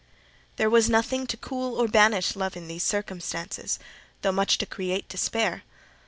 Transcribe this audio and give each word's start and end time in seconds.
There 0.55 0.67
was 0.67 0.89
nothing 0.89 1.27
to 1.27 1.37
cool 1.37 1.79
or 1.79 1.87
banish 1.87 2.35
love 2.35 2.57
in 2.57 2.67
these 2.67 2.81
circumstances, 2.81 3.77
though 4.23 4.31
much 4.31 4.57
to 4.57 4.65
create 4.65 5.07
despair. 5.07 5.61